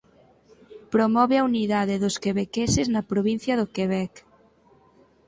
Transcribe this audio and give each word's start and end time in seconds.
Promove 0.93 1.35
a 1.37 1.45
unidade 1.51 1.95
dos 2.03 2.15
quebequeses 2.23 2.87
na 2.93 3.07
provincia 3.11 3.53
do 3.59 3.67
Quebec. 3.75 4.13